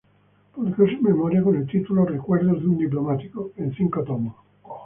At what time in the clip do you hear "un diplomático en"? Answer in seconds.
2.67-3.71